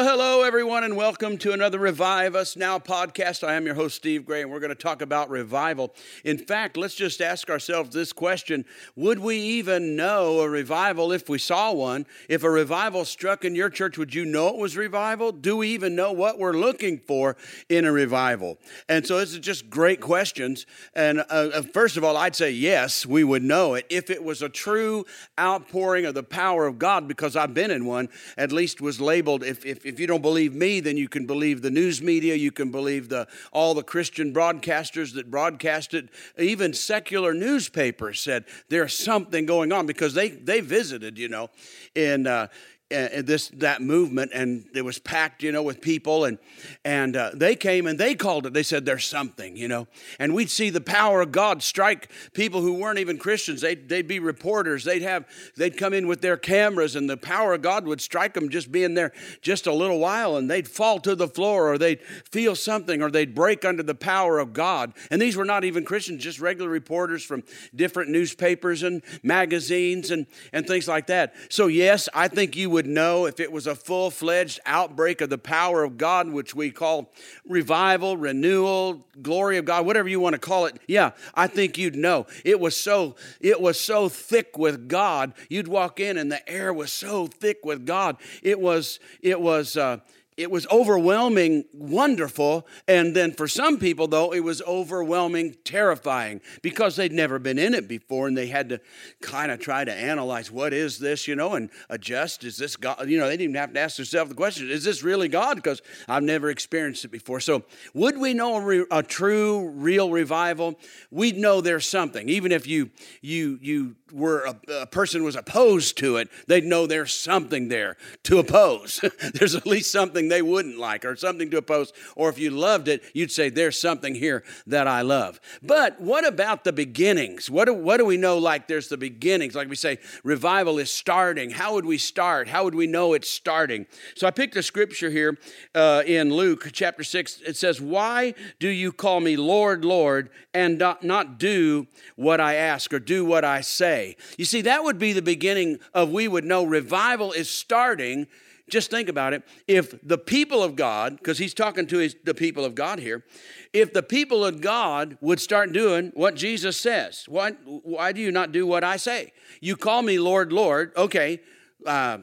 Hello, 0.00 0.37
everyone, 0.48 0.82
and 0.82 0.96
welcome 0.96 1.36
to 1.36 1.52
another 1.52 1.78
Revive 1.78 2.34
Us 2.34 2.56
Now 2.56 2.78
podcast. 2.78 3.46
I 3.46 3.52
am 3.52 3.66
your 3.66 3.74
host, 3.74 3.96
Steve 3.96 4.24
Gray, 4.24 4.40
and 4.40 4.50
we're 4.50 4.60
going 4.60 4.70
to 4.70 4.74
talk 4.74 5.02
about 5.02 5.28
revival. 5.28 5.94
In 6.24 6.38
fact, 6.38 6.78
let's 6.78 6.94
just 6.94 7.20
ask 7.20 7.50
ourselves 7.50 7.90
this 7.90 8.14
question 8.14 8.64
Would 8.96 9.18
we 9.18 9.36
even 9.36 9.94
know 9.94 10.40
a 10.40 10.48
revival 10.48 11.12
if 11.12 11.28
we 11.28 11.36
saw 11.36 11.74
one? 11.74 12.06
If 12.30 12.44
a 12.44 12.50
revival 12.50 13.04
struck 13.04 13.44
in 13.44 13.54
your 13.54 13.68
church, 13.68 13.98
would 13.98 14.14
you 14.14 14.24
know 14.24 14.48
it 14.48 14.56
was 14.56 14.74
revival? 14.74 15.32
Do 15.32 15.58
we 15.58 15.68
even 15.68 15.94
know 15.94 16.12
what 16.12 16.38
we're 16.38 16.56
looking 16.56 16.98
for 16.98 17.36
in 17.68 17.84
a 17.84 17.92
revival? 17.92 18.56
And 18.88 19.06
so, 19.06 19.18
this 19.18 19.34
is 19.34 19.40
just 19.40 19.68
great 19.68 20.00
questions. 20.00 20.64
And 20.94 21.18
uh, 21.18 21.24
uh 21.28 21.62
first 21.74 21.98
of 21.98 22.04
all, 22.04 22.16
I'd 22.16 22.34
say 22.34 22.52
yes, 22.52 23.04
we 23.04 23.22
would 23.22 23.42
know 23.42 23.74
it. 23.74 23.84
If 23.90 24.08
it 24.08 24.24
was 24.24 24.40
a 24.40 24.48
true 24.48 25.04
outpouring 25.38 26.06
of 26.06 26.14
the 26.14 26.22
power 26.22 26.66
of 26.66 26.78
God, 26.78 27.06
because 27.06 27.36
I've 27.36 27.52
been 27.52 27.70
in 27.70 27.84
one, 27.84 28.08
at 28.38 28.50
least 28.50 28.80
was 28.80 28.98
labeled, 28.98 29.44
if 29.44 29.66
if, 29.66 29.84
if 29.84 30.00
you 30.00 30.06
don't 30.06 30.22
believe 30.22 30.37
me, 30.46 30.80
then 30.80 30.96
you 30.96 31.08
can 31.08 31.26
believe 31.26 31.62
the 31.62 31.70
news 31.70 32.02
media, 32.02 32.34
you 32.34 32.52
can 32.52 32.70
believe 32.70 33.08
the, 33.08 33.26
all 33.52 33.74
the 33.74 33.82
Christian 33.82 34.32
broadcasters 34.32 35.14
that 35.14 35.30
broadcast 35.30 35.94
it. 35.94 36.08
Even 36.38 36.72
secular 36.72 37.34
newspapers 37.34 38.20
said 38.20 38.44
there's 38.68 38.96
something 38.96 39.46
going 39.46 39.72
on 39.72 39.86
because 39.86 40.14
they, 40.14 40.28
they 40.28 40.60
visited, 40.60 41.18
you 41.18 41.28
know, 41.28 41.50
And, 41.96 42.26
uh, 42.26 42.48
and 42.90 43.26
this 43.26 43.48
that 43.48 43.82
movement 43.82 44.30
and 44.32 44.64
it 44.74 44.82
was 44.82 44.98
packed 44.98 45.42
you 45.42 45.52
know 45.52 45.62
with 45.62 45.80
people 45.80 46.24
and 46.24 46.38
and 46.84 47.16
uh, 47.16 47.30
they 47.34 47.54
came 47.54 47.86
and 47.86 47.98
they 47.98 48.14
called 48.14 48.46
it 48.46 48.54
they 48.54 48.62
said 48.62 48.84
there's 48.84 49.04
something 49.04 49.56
you 49.56 49.68
know. 49.68 49.86
And 50.18 50.34
we'd 50.34 50.50
see 50.50 50.70
the 50.70 50.80
power 50.80 51.20
of 51.20 51.32
god 51.32 51.62
strike 51.62 52.10
people 52.32 52.60
who 52.60 52.74
weren't 52.74 52.98
even 52.98 53.18
christians. 53.18 53.60
They'd, 53.60 53.88
they'd 53.88 54.06
be 54.06 54.20
reporters. 54.20 54.84
They'd 54.84 55.02
have 55.02 55.26
they'd 55.56 55.76
come 55.76 55.92
in 55.92 56.06
with 56.06 56.20
their 56.20 56.36
cameras 56.36 56.96
and 56.96 57.10
the 57.10 57.16
power 57.16 57.54
of 57.54 57.62
god 57.62 57.86
would 57.86 58.00
strike 58.00 58.34
them 58.34 58.48
just 58.48 58.70
being 58.70 58.94
there 58.94 59.12
just 59.42 59.66
a 59.66 59.72
little 59.72 59.98
while 59.98 60.36
and 60.36 60.50
they'd 60.50 60.68
fall 60.68 60.98
to 61.00 61.14
the 61.14 61.28
floor 61.28 61.72
or 61.72 61.78
they'd 61.78 62.00
feel 62.30 62.54
something 62.54 63.02
or 63.02 63.10
they'd 63.10 63.34
break 63.34 63.64
under 63.64 63.82
the 63.82 63.94
power 63.94 64.38
of 64.38 64.52
god. 64.52 64.92
And 65.10 65.20
these 65.20 65.36
were 65.36 65.44
not 65.44 65.64
even 65.64 65.84
christians 65.84 66.22
just 66.22 66.40
regular 66.40 66.70
reporters 66.70 67.24
from 67.24 67.42
different 67.74 68.10
newspapers 68.10 68.82
and 68.82 69.02
magazines 69.22 70.10
and 70.10 70.26
and 70.52 70.66
things 70.66 70.86
like 70.86 71.08
that. 71.08 71.34
So 71.48 71.66
yes 71.66 72.08
i 72.14 72.28
think 72.28 72.56
you 72.56 72.70
would 72.70 72.77
would 72.78 72.86
know 72.86 73.26
if 73.26 73.40
it 73.40 73.50
was 73.50 73.66
a 73.66 73.74
full 73.74 74.08
fledged 74.08 74.60
outbreak 74.64 75.20
of 75.20 75.30
the 75.30 75.36
power 75.36 75.82
of 75.82 75.98
God, 75.98 76.28
which 76.28 76.54
we 76.54 76.70
call 76.70 77.10
revival, 77.44 78.16
renewal, 78.16 79.04
glory 79.20 79.58
of 79.58 79.64
God, 79.64 79.84
whatever 79.84 80.08
you 80.08 80.20
want 80.20 80.34
to 80.34 80.38
call 80.38 80.66
it. 80.66 80.78
Yeah, 80.86 81.10
I 81.34 81.48
think 81.48 81.76
you'd 81.76 81.96
know. 81.96 82.28
It 82.44 82.60
was 82.60 82.76
so 82.76 83.16
it 83.40 83.60
was 83.60 83.80
so 83.80 84.08
thick 84.08 84.56
with 84.56 84.88
God. 84.88 85.34
You'd 85.48 85.66
walk 85.66 85.98
in 85.98 86.16
and 86.16 86.30
the 86.30 86.48
air 86.48 86.72
was 86.72 86.92
so 86.92 87.26
thick 87.26 87.64
with 87.64 87.84
God. 87.84 88.16
It 88.44 88.60
was 88.60 89.00
it 89.22 89.40
was. 89.40 89.76
Uh, 89.76 89.98
it 90.38 90.52
was 90.52 90.68
overwhelming, 90.68 91.64
wonderful. 91.72 92.64
And 92.86 93.14
then 93.14 93.32
for 93.32 93.48
some 93.48 93.76
people, 93.76 94.06
though, 94.06 94.32
it 94.32 94.40
was 94.40 94.62
overwhelming, 94.62 95.56
terrifying 95.64 96.40
because 96.62 96.94
they'd 96.94 97.12
never 97.12 97.40
been 97.40 97.58
in 97.58 97.74
it 97.74 97.88
before 97.88 98.28
and 98.28 98.38
they 98.38 98.46
had 98.46 98.68
to 98.68 98.80
kind 99.20 99.50
of 99.50 99.58
try 99.58 99.84
to 99.84 99.92
analyze 99.92 100.48
what 100.48 100.72
is 100.72 101.00
this, 101.00 101.26
you 101.26 101.34
know, 101.34 101.54
and 101.54 101.70
adjust. 101.90 102.44
Is 102.44 102.56
this 102.56 102.76
God? 102.76 103.10
You 103.10 103.18
know, 103.18 103.26
they 103.26 103.32
didn't 103.32 103.50
even 103.50 103.56
have 103.56 103.72
to 103.72 103.80
ask 103.80 103.96
themselves 103.96 104.28
the 104.28 104.36
question 104.36 104.70
is 104.70 104.84
this 104.84 105.02
really 105.02 105.28
God? 105.28 105.56
Because 105.56 105.82
I've 106.06 106.22
never 106.22 106.50
experienced 106.50 107.04
it 107.04 107.10
before. 107.10 107.40
So, 107.40 107.64
would 107.92 108.16
we 108.16 108.32
know 108.32 108.56
a, 108.56 108.60
re- 108.60 108.86
a 108.92 109.02
true, 109.02 109.70
real 109.70 110.10
revival? 110.10 110.78
We'd 111.10 111.36
know 111.36 111.60
there's 111.60 111.86
something. 111.86 112.28
Even 112.28 112.52
if 112.52 112.64
you, 112.64 112.90
you, 113.22 113.58
you 113.60 113.96
were 114.12 114.44
a, 114.44 114.82
a 114.82 114.86
person 114.86 115.24
was 115.24 115.34
opposed 115.34 115.98
to 115.98 116.16
it, 116.16 116.28
they'd 116.46 116.64
know 116.64 116.86
there's 116.86 117.12
something 117.12 117.66
there 117.68 117.96
to 118.22 118.38
oppose. 118.38 119.00
there's 119.34 119.56
at 119.56 119.66
least 119.66 119.90
something 119.90 120.27
they 120.28 120.42
wouldn't 120.42 120.78
like 120.78 121.04
or 121.04 121.16
something 121.16 121.50
to 121.50 121.58
oppose. 121.58 121.92
Or 122.16 122.28
if 122.28 122.38
you 122.38 122.50
loved 122.50 122.88
it, 122.88 123.02
you'd 123.14 123.32
say, 123.32 123.50
There's 123.50 123.80
something 123.80 124.14
here 124.14 124.44
that 124.66 124.86
I 124.86 125.02
love. 125.02 125.40
But 125.62 126.00
what 126.00 126.26
about 126.26 126.64
the 126.64 126.72
beginnings? 126.72 127.50
What 127.50 127.66
do, 127.66 127.74
what 127.74 127.98
do 127.98 128.04
we 128.04 128.16
know 128.16 128.38
like 128.38 128.68
there's 128.68 128.88
the 128.88 128.96
beginnings? 128.96 129.54
Like 129.54 129.68
we 129.68 129.76
say, 129.76 129.98
revival 130.24 130.78
is 130.78 130.90
starting. 130.90 131.50
How 131.50 131.74
would 131.74 131.84
we 131.84 131.98
start? 131.98 132.48
How 132.48 132.64
would 132.64 132.74
we 132.74 132.86
know 132.86 133.14
it's 133.14 133.30
starting? 133.30 133.86
So 134.14 134.26
I 134.26 134.30
picked 134.30 134.56
a 134.56 134.62
scripture 134.62 135.10
here 135.10 135.38
uh, 135.74 136.02
in 136.06 136.32
Luke 136.32 136.68
chapter 136.72 137.04
6. 137.04 137.40
It 137.46 137.56
says, 137.56 137.80
Why 137.80 138.34
do 138.58 138.68
you 138.68 138.92
call 138.92 139.20
me 139.20 139.36
Lord, 139.36 139.84
Lord, 139.84 140.30
and 140.54 140.78
not, 140.78 141.02
not 141.02 141.38
do 141.38 141.86
what 142.16 142.40
I 142.40 142.54
ask 142.54 142.92
or 142.92 142.98
do 142.98 143.24
what 143.24 143.44
I 143.44 143.60
say? 143.60 144.16
You 144.36 144.44
see, 144.44 144.62
that 144.62 144.84
would 144.84 144.98
be 144.98 145.12
the 145.12 145.22
beginning 145.22 145.78
of 145.94 146.10
we 146.10 146.28
would 146.28 146.44
know 146.44 146.64
revival 146.64 147.32
is 147.32 147.48
starting 147.50 148.26
just 148.68 148.90
think 148.90 149.08
about 149.08 149.32
it. 149.32 149.42
If 149.66 149.94
the 150.06 150.18
people 150.18 150.62
of 150.62 150.76
God, 150.76 151.16
because 151.16 151.38
he's 151.38 151.54
talking 151.54 151.86
to 151.88 151.98
his, 151.98 152.16
the 152.24 152.34
people 152.34 152.64
of 152.64 152.74
God 152.74 152.98
here, 152.98 153.24
if 153.72 153.92
the 153.92 154.02
people 154.02 154.44
of 154.44 154.60
God 154.60 155.18
would 155.20 155.40
start 155.40 155.72
doing 155.72 156.12
what 156.14 156.34
Jesus 156.34 156.76
says, 156.76 157.24
why, 157.28 157.52
why 157.64 158.12
do 158.12 158.20
you 158.20 158.30
not 158.30 158.52
do 158.52 158.66
what 158.66 158.84
I 158.84 158.96
say? 158.96 159.32
You 159.60 159.76
call 159.76 160.02
me 160.02 160.18
Lord, 160.18 160.52
Lord. 160.52 160.92
Okay, 160.96 161.40
uh, 161.86 162.18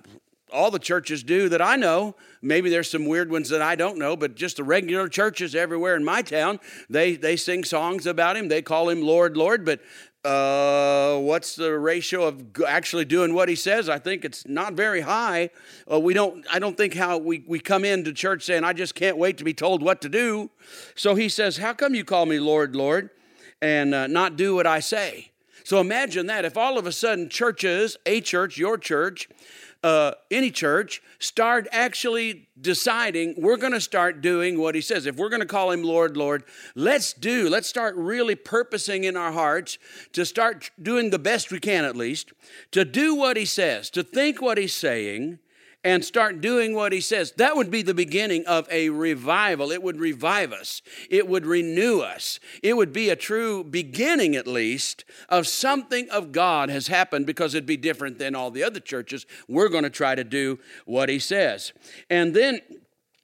all 0.52 0.72
the 0.72 0.80
churches 0.80 1.24
do 1.24 1.50
that 1.50 1.62
I 1.62 1.76
know. 1.76 2.16
Maybe 2.42 2.70
there's 2.70 2.90
some 2.90 3.06
weird 3.06 3.32
ones 3.32 3.50
that 3.50 3.62
I 3.62 3.76
don't 3.76 3.98
know, 3.98 4.16
but 4.16 4.36
just 4.36 4.58
the 4.58 4.64
regular 4.64 5.08
churches 5.08 5.56
everywhere 5.56 5.96
in 5.96 6.04
my 6.04 6.22
town, 6.22 6.60
they, 6.90 7.16
they 7.16 7.36
sing 7.36 7.64
songs 7.64 8.06
about 8.06 8.38
him. 8.38 8.48
They 8.48 8.62
call 8.62 8.90
him 8.90 9.02
Lord, 9.02 9.36
Lord, 9.36 9.66
but 9.66 9.82
uh, 10.26 11.20
what's 11.20 11.56
the 11.56 11.78
ratio 11.78 12.24
of 12.24 12.44
actually 12.68 13.06
doing 13.06 13.34
what 13.34 13.48
he 13.48 13.56
says? 13.56 13.88
I 13.88 14.00
think 14.00 14.26
it's 14.26 14.46
not 14.48 14.74
very 14.74 15.02
high. 15.02 15.52
Uh, 15.92 16.00
we 16.00 16.14
don't. 16.14 16.46
I 16.52 16.60
don't 16.60 16.76
think 16.76 16.96
how 16.96 17.18
we, 17.18 17.44
we 17.48 17.60
come 17.60 17.86
into 17.86 18.12
church 18.12 18.44
saying, 18.44 18.64
"I 18.64 18.74
just 18.74 18.96
can't 18.96 19.18
wait 19.18 19.38
to 19.38 19.44
be 19.44 19.54
told 19.54 19.84
what 19.84 20.02
to 20.02 20.10
do." 20.10 20.50
So 20.96 21.16
he 21.16 21.30
says, 21.30 21.58
"How 21.58 21.74
come 21.74 21.94
you 21.94 22.04
call 22.04 22.26
me 22.26 22.40
Lord, 22.40 22.76
Lord, 22.76 23.12
and 23.62 23.94
uh, 23.94 24.08
not 24.08 24.36
do 24.36 24.56
what 24.56 24.66
I 24.66 24.80
say?" 24.80 25.32
So 25.64 25.80
imagine 25.80 26.28
that 26.28 26.46
if 26.46 26.58
all 26.58 26.78
of 26.78 26.86
a 26.86 26.92
sudden 26.92 27.30
churches, 27.30 27.98
a 28.06 28.22
church, 28.22 28.58
your 28.58 28.78
church, 28.78 29.30
uh, 29.86 30.16
any 30.32 30.50
church 30.50 31.00
start 31.20 31.68
actually 31.72 32.50
deciding 32.60 33.36
we're 33.38 33.56
going 33.56 33.72
to 33.72 33.80
start 33.80 34.20
doing 34.20 34.60
what 34.60 34.74
he 34.74 34.82
says. 34.82 35.06
If 35.06 35.16
we're 35.16 35.30
going 35.30 35.42
to 35.42 35.46
call 35.46 35.70
him 35.70 35.84
Lord, 35.84 36.18
Lord, 36.18 36.44
let's 36.74 37.14
do, 37.14 37.48
let's 37.50 37.68
start 37.70 37.96
really 37.96 38.34
purposing 38.34 39.04
in 39.04 39.16
our 39.16 39.32
hearts 39.32 39.78
to 40.14 40.26
start 40.26 40.72
doing 40.82 41.12
the 41.12 41.20
best 41.20 41.52
we 41.52 41.60
can 41.60 41.86
at 41.86 41.96
least, 41.96 42.34
to 42.72 42.84
do 42.84 43.14
what 43.14 43.38
he 43.38 43.46
says, 43.46 43.92
to 43.92 44.02
think 44.02 44.42
what 44.42 44.58
he's 44.58 44.74
saying, 44.74 45.38
and 45.86 46.04
start 46.04 46.42
doing 46.42 46.74
what 46.74 46.92
he 46.92 47.00
says. 47.00 47.32
That 47.34 47.56
would 47.56 47.70
be 47.70 47.84
the 47.84 47.94
beginning 47.94 48.44
of 48.48 48.68
a 48.72 48.90
revival. 48.90 49.72
It 49.72 49.84
would 49.84 50.00
revive 50.00 50.52
us, 50.52 50.82
it 51.10 51.30
would 51.30 51.46
renew 51.46 52.00
us. 52.00 52.40
It 52.64 52.76
would 52.76 52.92
be 52.92 53.10
a 53.10 53.16
true 53.16 53.64
beginning, 53.64 54.36
at 54.36 54.48
least, 54.48 55.06
of 55.30 55.48
something 55.48 56.10
of 56.10 56.32
God 56.32 56.70
has 56.70 56.88
happened 56.88 57.28
because 57.28 57.54
it'd 57.54 57.68
be 57.68 57.78
different 57.78 58.18
than 58.18 58.34
all 58.36 58.50
the 58.50 58.64
other 58.64 58.80
churches. 58.80 59.28
We're 59.48 59.70
going 59.70 59.84
to 59.84 59.90
try 59.92 60.16
to 60.16 60.24
do 60.24 60.60
what 60.86 61.08
he 61.08 61.20
says. 61.20 61.72
And 62.10 62.34
then 62.34 62.62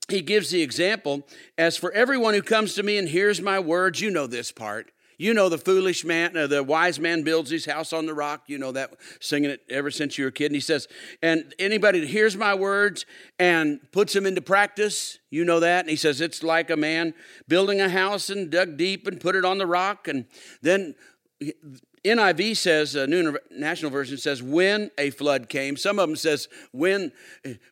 he 0.08 0.22
gives 0.22 0.52
the 0.52 0.62
example 0.62 1.28
as 1.58 1.78
for 1.78 1.92
everyone 1.94 2.36
who 2.36 2.44
comes 2.44 2.76
to 2.76 2.84
me 2.84 2.98
and 2.98 3.10
hears 3.10 3.42
my 3.42 3.60
words, 3.60 4.02
you 4.02 4.12
know 4.12 4.28
this 4.28 4.52
part 4.52 4.92
you 5.22 5.36
know 5.36 5.50
the 5.50 5.58
foolish 5.60 6.04
man, 6.04 6.36
uh, 6.36 6.48
the 6.48 6.64
wise 6.64 7.00
man 7.00 7.22
builds 7.22 7.52
his 7.52 7.66
house 7.66 7.94
on 7.94 8.08
the 8.08 8.14
rock. 8.14 8.42
You 8.48 8.58
know 8.58 8.72
that, 8.72 8.96
singing 9.20 9.52
it 9.52 9.62
ever 9.70 9.92
since 9.92 10.18
you 10.18 10.24
were 10.24 10.30
a 10.30 10.32
kid. 10.32 10.48
And 10.48 10.56
he 10.56 10.62
says, 10.62 10.88
and 11.22 11.54
anybody 11.60 12.00
that 12.00 12.10
hears 12.10 12.36
my 12.36 12.56
words 12.56 13.06
and 13.38 13.80
puts 13.92 14.14
them 14.14 14.26
into 14.26 14.42
practice, 14.42 15.20
you 15.30 15.46
know 15.46 15.60
that. 15.60 15.82
And 15.82 15.92
he 15.92 15.96
says, 15.96 16.22
it's 16.22 16.42
like 16.42 16.72
a 16.72 16.76
man 16.76 17.14
building 17.48 17.80
a 17.80 17.88
house 17.88 18.32
and 18.32 18.50
dug 18.50 18.78
deep 18.78 19.06
and 19.06 19.22
put 19.22 19.36
it 19.36 19.46
on 19.46 19.60
the 19.60 19.68
rock. 19.68 20.08
And 20.08 20.26
then 20.64 20.96
NIV 22.04 22.58
says, 22.58 22.96
uh, 22.96 23.06
New 23.06 23.38
National 23.52 23.92
Version 23.92 24.18
says, 24.18 24.42
when 24.42 24.90
a 24.98 25.12
flood 25.12 25.50
came. 25.50 25.78
Some 25.78 26.00
of 26.00 26.10
them 26.10 26.16
says, 26.16 26.48
when, 26.72 27.12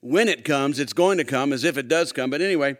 when 0.02 0.28
it 0.28 0.46
comes, 0.46 0.78
it's 0.78 0.94
going 0.94 1.18
to 1.18 1.24
come, 1.24 1.52
as 1.52 1.64
if 1.64 1.80
it 1.80 1.88
does 1.88 2.12
come. 2.12 2.30
But 2.30 2.42
anyway, 2.42 2.78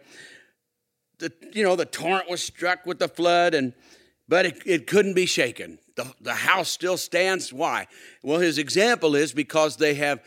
the, 1.18 1.32
you 1.52 1.64
know, 1.64 1.74
the 1.74 1.86
torrent 1.86 2.30
was 2.30 2.40
struck 2.40 2.86
with 2.86 3.00
the 3.00 3.08
flood 3.08 3.52
and 3.52 3.72
but 4.30 4.46
it, 4.46 4.62
it 4.64 4.86
couldn't 4.86 5.14
be 5.14 5.26
shaken. 5.26 5.80
The, 5.96 6.06
the 6.20 6.34
house 6.34 6.70
still 6.70 6.96
stands. 6.96 7.52
Why? 7.52 7.88
Well, 8.22 8.38
his 8.38 8.58
example 8.58 9.16
is 9.16 9.32
because 9.32 9.76
they 9.76 9.94
have 9.94 10.22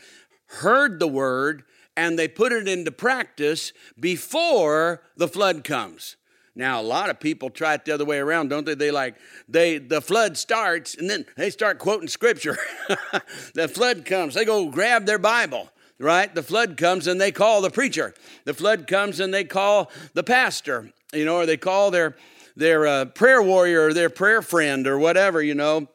heard 0.46 1.00
the 1.00 1.08
word 1.08 1.64
and 1.96 2.18
they 2.18 2.28
put 2.28 2.52
it 2.52 2.68
into 2.68 2.92
practice 2.92 3.72
before 3.98 5.02
the 5.16 5.26
flood 5.26 5.64
comes. 5.64 6.16
Now, 6.54 6.80
a 6.80 6.82
lot 6.82 7.08
of 7.08 7.18
people 7.18 7.48
try 7.48 7.74
it 7.74 7.86
the 7.86 7.92
other 7.92 8.04
way 8.04 8.18
around, 8.18 8.50
don't 8.50 8.66
they? 8.66 8.74
They 8.74 8.90
like 8.90 9.16
they 9.48 9.78
the 9.78 10.02
flood 10.02 10.36
starts 10.36 10.94
and 10.94 11.08
then 11.08 11.24
they 11.36 11.48
start 11.48 11.78
quoting 11.78 12.06
scripture. 12.06 12.58
the 13.54 13.68
flood 13.68 14.04
comes, 14.04 14.34
they 14.34 14.44
go 14.44 14.68
grab 14.68 15.06
their 15.06 15.18
Bible, 15.18 15.70
right? 15.98 16.32
The 16.32 16.42
flood 16.42 16.76
comes 16.76 17.06
and 17.06 17.18
they 17.18 17.32
call 17.32 17.62
the 17.62 17.70
preacher. 17.70 18.14
The 18.44 18.54
flood 18.54 18.86
comes 18.86 19.18
and 19.18 19.32
they 19.32 19.44
call 19.44 19.90
the 20.12 20.22
pastor, 20.22 20.92
you 21.14 21.24
know, 21.24 21.38
or 21.38 21.46
they 21.46 21.56
call 21.56 21.90
their 21.90 22.14
their 22.56 22.86
uh, 22.86 23.04
prayer 23.06 23.42
warrior 23.42 23.86
or 23.86 23.94
their 23.94 24.10
prayer 24.10 24.42
friend 24.42 24.86
or 24.86 24.98
whatever, 24.98 25.42
you 25.42 25.54
know 25.54 25.88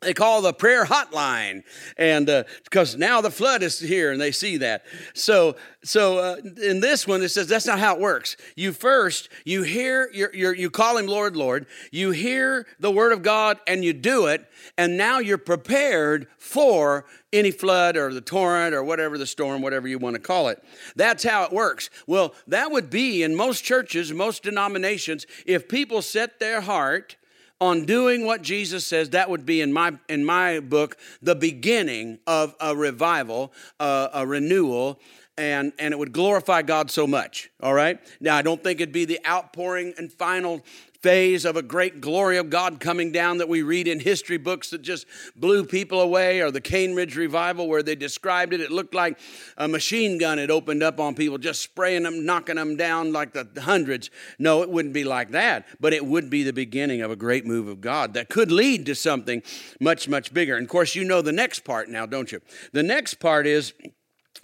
they 0.00 0.14
call 0.14 0.42
the 0.42 0.52
prayer 0.52 0.84
hotline 0.84 1.64
and 1.96 2.26
because 2.64 2.94
uh, 2.94 2.98
now 2.98 3.20
the 3.20 3.30
flood 3.30 3.62
is 3.62 3.80
here 3.80 4.12
and 4.12 4.20
they 4.20 4.30
see 4.30 4.58
that. 4.58 4.84
So 5.14 5.56
so 5.82 6.18
uh, 6.18 6.36
in 6.62 6.80
this 6.80 7.06
one 7.06 7.22
it 7.22 7.30
says 7.30 7.48
that's 7.48 7.66
not 7.66 7.80
how 7.80 7.96
it 7.96 8.00
works. 8.00 8.36
You 8.54 8.72
first 8.72 9.28
you 9.44 9.62
hear 9.62 10.08
you're, 10.12 10.34
you're, 10.34 10.54
you 10.54 10.70
call 10.70 10.98
him 10.98 11.06
lord 11.06 11.36
lord. 11.36 11.66
You 11.90 12.12
hear 12.12 12.66
the 12.78 12.92
word 12.92 13.12
of 13.12 13.22
god 13.22 13.58
and 13.66 13.84
you 13.84 13.92
do 13.92 14.26
it 14.26 14.46
and 14.76 14.96
now 14.96 15.18
you're 15.18 15.38
prepared 15.38 16.28
for 16.38 17.04
any 17.32 17.50
flood 17.50 17.96
or 17.96 18.14
the 18.14 18.20
torrent 18.20 18.74
or 18.74 18.84
whatever 18.84 19.18
the 19.18 19.26
storm 19.26 19.62
whatever 19.62 19.88
you 19.88 19.98
want 19.98 20.14
to 20.14 20.22
call 20.22 20.48
it. 20.48 20.62
That's 20.94 21.24
how 21.24 21.42
it 21.44 21.52
works. 21.52 21.90
Well 22.06 22.34
that 22.46 22.70
would 22.70 22.88
be 22.88 23.24
in 23.24 23.34
most 23.34 23.64
churches 23.64 24.12
most 24.12 24.44
denominations 24.44 25.26
if 25.44 25.68
people 25.68 26.02
set 26.02 26.38
their 26.38 26.60
heart 26.60 27.16
on 27.60 27.84
doing 27.84 28.24
what 28.24 28.42
Jesus 28.42 28.86
says, 28.86 29.10
that 29.10 29.30
would 29.30 29.44
be 29.44 29.60
in 29.60 29.72
my 29.72 29.94
in 30.08 30.24
my 30.24 30.60
book 30.60 30.96
the 31.22 31.34
beginning 31.34 32.18
of 32.26 32.54
a 32.60 32.76
revival, 32.76 33.52
uh, 33.80 34.08
a 34.12 34.26
renewal, 34.26 35.00
and 35.36 35.72
and 35.78 35.92
it 35.92 35.98
would 35.98 36.12
glorify 36.12 36.62
God 36.62 36.90
so 36.90 37.06
much. 37.06 37.50
All 37.62 37.74
right. 37.74 38.00
Now 38.20 38.36
I 38.36 38.42
don't 38.42 38.62
think 38.62 38.80
it'd 38.80 38.92
be 38.92 39.04
the 39.04 39.20
outpouring 39.26 39.94
and 39.98 40.12
final 40.12 40.64
phase 41.02 41.44
of 41.44 41.56
a 41.56 41.62
great 41.62 42.00
glory 42.00 42.38
of 42.38 42.50
God 42.50 42.80
coming 42.80 43.12
down 43.12 43.38
that 43.38 43.48
we 43.48 43.62
read 43.62 43.86
in 43.86 44.00
history 44.00 44.36
books 44.36 44.70
that 44.70 44.82
just 44.82 45.06
blew 45.36 45.64
people 45.64 46.00
away, 46.00 46.40
or 46.40 46.50
the 46.50 46.60
Cane 46.60 46.94
Ridge 46.94 47.16
revival 47.16 47.68
where 47.68 47.82
they 47.82 47.94
described 47.94 48.52
it. 48.52 48.60
It 48.60 48.70
looked 48.70 48.94
like 48.94 49.18
a 49.56 49.68
machine 49.68 50.18
gun 50.18 50.38
had 50.38 50.50
opened 50.50 50.82
up 50.82 50.98
on 50.98 51.14
people, 51.14 51.38
just 51.38 51.62
spraying 51.62 52.02
them, 52.02 52.26
knocking 52.26 52.56
them 52.56 52.76
down 52.76 53.12
like 53.12 53.32
the 53.32 53.48
hundreds. 53.60 54.10
No, 54.38 54.62
it 54.62 54.70
wouldn't 54.70 54.94
be 54.94 55.04
like 55.04 55.30
that, 55.30 55.66
but 55.80 55.92
it 55.92 56.04
would 56.04 56.30
be 56.30 56.42
the 56.42 56.52
beginning 56.52 57.00
of 57.00 57.10
a 57.10 57.16
great 57.16 57.46
move 57.46 57.68
of 57.68 57.80
God 57.80 58.14
that 58.14 58.28
could 58.28 58.50
lead 58.50 58.86
to 58.86 58.94
something 58.94 59.42
much, 59.80 60.08
much 60.08 60.34
bigger. 60.34 60.56
And 60.56 60.64
of 60.64 60.70
course, 60.70 60.94
you 60.94 61.04
know 61.04 61.22
the 61.22 61.32
next 61.32 61.60
part 61.60 61.88
now, 61.88 62.06
don't 62.06 62.32
you? 62.32 62.40
The 62.72 62.82
next 62.82 63.14
part 63.14 63.46
is 63.46 63.72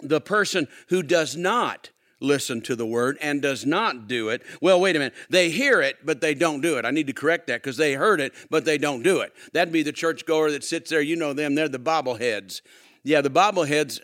the 0.01 0.21
person 0.21 0.67
who 0.89 1.03
does 1.03 1.35
not 1.35 1.89
listen 2.25 2.61
to 2.61 2.75
the 2.75 2.85
word 2.85 3.17
and 3.21 3.41
does 3.41 3.65
not 3.65 4.07
do 4.07 4.29
it. 4.29 4.41
Well, 4.61 4.79
wait 4.79 4.95
a 4.95 4.99
minute. 4.99 5.13
They 5.29 5.49
hear 5.49 5.81
it, 5.81 6.05
but 6.05 6.21
they 6.21 6.33
don't 6.33 6.61
do 6.61 6.77
it. 6.77 6.85
I 6.85 6.91
need 6.91 7.07
to 7.07 7.13
correct 7.13 7.47
that 7.47 7.61
because 7.61 7.77
they 7.77 7.93
heard 7.93 8.19
it, 8.19 8.33
but 8.49 8.65
they 8.65 8.77
don't 8.77 9.03
do 9.03 9.21
it. 9.21 9.33
That'd 9.53 9.71
be 9.73 9.83
the 9.83 9.91
churchgoer 9.91 10.51
that 10.51 10.63
sits 10.63 10.89
there. 10.89 11.01
You 11.01 11.15
know 11.15 11.33
them. 11.33 11.55
They're 11.55 11.69
the 11.69 11.79
bobbleheads. 11.79 12.61
Yeah, 13.05 13.21
the 13.21 13.29
bobbleheads, 13.29 13.99